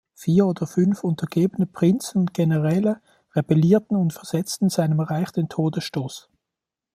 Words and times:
Vier 0.15 0.47
oder 0.47 0.65
fünf 0.65 1.03
untergebene 1.03 1.67
Prinzen 1.67 2.21
und 2.21 2.33
Generäle 2.33 2.99
rebellierten 3.35 3.95
und 3.95 4.13
versetzten 4.13 4.67
seinem 4.69 4.99
Reich 4.99 5.29
den 5.29 5.47
Todesstoß. 5.47 6.27